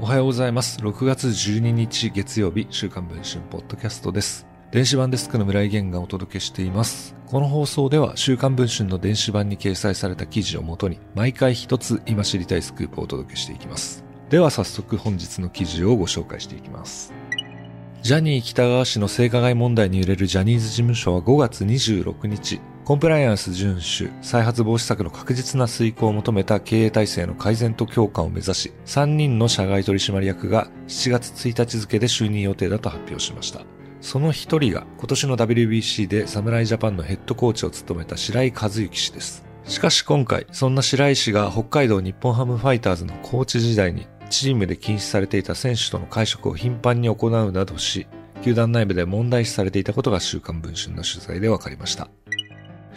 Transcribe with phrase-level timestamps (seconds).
[0.00, 0.78] おはようございます。
[0.78, 4.46] 6月12日月曜日、週刊文春ポッドキャストです。
[4.70, 7.16] 電子版デスクの村井源がお届けしています。
[7.26, 14.04] この放送では、週刊文春の電子版に掲載された記事をもとに、毎回一つ今知りたいスクープをお届けしていきます。
[14.30, 17.12] では早速本日の記事をご紹介していきます。
[18.02, 33.60] ジャニー北川氏の性加害問題に揺れるジャニーズ事務所は5月26日、コンプライアンス遵守、再発防止策の確実な遂行を求めた経営体制の改善と強化を目指し、3人の社外取締役が7月1日付で就任予定だと発表しました。
[34.00, 39.44] その一人が今年の WBC で侍ジャパンのヘッドコーチを務めた白井和幸氏です。
[39.64, 48.06] しかし今回、そんな白井氏が北海道日本ハムファイターズのコーチ時代にチームで禁止されていた選手との会食を頻繁に行うなどし、
[48.42, 52.08] 球団内部で問題視されていたことが週刊文春の取材で分かりました。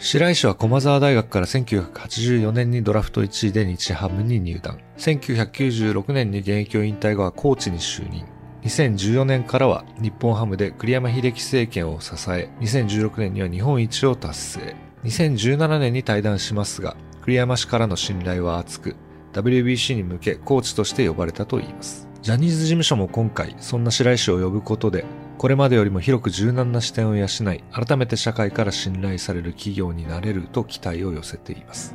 [0.04, 4.80] 白井氏は駒沢大学から1984年にドラフト1位で日ハムに入団。
[4.98, 8.24] 1996年に現役を引退後はコーチに就任。
[8.64, 14.76] 2014年からは日本ハムで栗山秀樹政権を支え、2016年には日本一を達成。
[15.04, 18.96] 2017年に退団しますが、栗山氏からの信頼は厚く、
[19.34, 22.08] WBC に向けコーチとして呼ばれたといいます。
[22.22, 25.04] ジャニーズ事務所も今回、そんな白井氏を呼ぶことで、
[25.38, 27.28] これまでよりも広く柔軟な視点を養い、
[27.72, 31.94] 改めて社会から信頼される企業になれると期待を寄せています。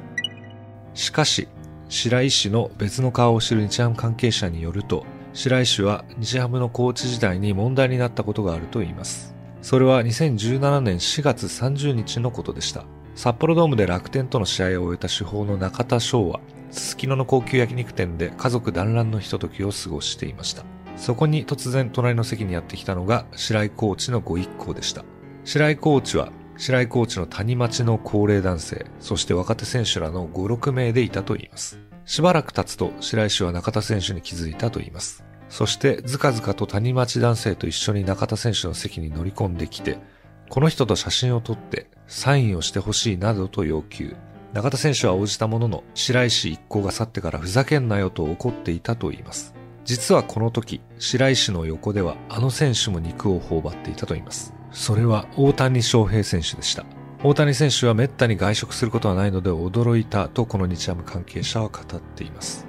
[0.93, 1.47] しかし、
[1.89, 9.35] 白井氏の別の顔を知る日ハム関係者によると、白井氏は日ハムのコーチ時代に問題になったことがあるといいます。
[9.61, 12.85] それは2017年4月30日のことでした。
[13.15, 16.39] 札幌ドームで楽天との試合を終えた主砲の中田翔は、
[16.71, 20.63] すすきのの高級焼肉店で家族団らんのひとときを過ごしていました。
[20.97, 25.05] そこに突然隣の席にやってきたのが白井コーチのご一行でした。
[25.45, 31.79] 白井コーチは白井コーチの谷町の高齢男性、そして若手選手らの5、6名でいたといいます。
[32.05, 35.23] しばらく経つと白井氏は中田選手に気づいたといいます。
[35.49, 39.99] そしてずかずかと谷町男性と一緒に中田選手の席に乗り込んできて、
[40.49, 44.15] この人と写真を撮ってサインをしてほしいなどと要求。
[44.53, 49.56] 中田選手は応じたものの、白井氏一行が去ってからふざけんなよと怒っていたといいます。
[49.87, 54.53] 実はこの時、白井氏の横ではあの選手も肉を頬張っていたといいます。
[54.73, 56.85] それは大谷翔平選手でした。
[57.23, 62.67] 大谷選手は滅多に外食することはないので驚いたとこの日ハム関係者は語っています。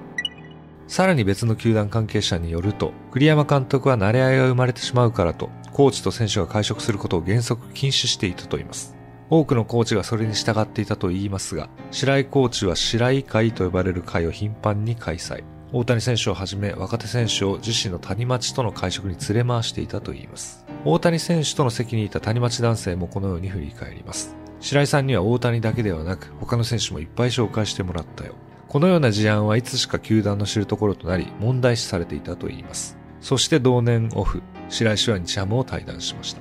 [0.86, 8.96] さらに別の球団関係者によると、栗山監督は慣れ合いが生まれてしまうからと、コーチと選手が会食することを原則禁止していたと言います。
[9.28, 15.42] 多くのコーチがそれに従っていたと言いますが、白井コーチは白井会と呼ばれる会を頻繁に開催。
[15.70, 20.64] 大谷選手をはじめ若手選手を自身の谷町との会食に連れ回していたと言います。
[20.84, 24.34] 大谷選手との席にいた谷町男性もこのように振り返ります。
[24.60, 28.34] 白井さんには大谷だけではなく他の選手もいっぱい紹介してもらったよ。
[28.66, 32.96] このような事案はいつしか球団の知るところとなり問題視されていたと言います。
[33.20, 36.40] そして同年オフ、白井氏は日ハムを退団しました。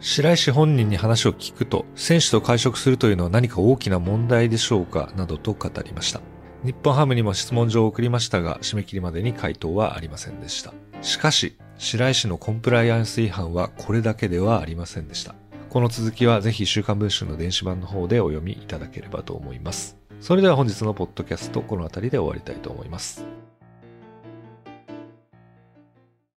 [0.00, 5.12] 白井氏本人に話を聞くと、選手と会食するというのは何か大きな問題でしょうか？
[5.14, 6.22] などと語りました。
[6.62, 10.74] 日本ハムにも質問状を送りましたが、締め切りまでに回答はありませんでした。
[11.00, 15.34] しかし、白石のコンプライアンス違反はこれだけではありませんでした。
[15.70, 19.96] この続きはぜひ週刊文春の電子版の方でお読みいただければと思います。
[20.20, 23.24] それでは本日のポッドキャスト、この辺りで終わりたいと思います。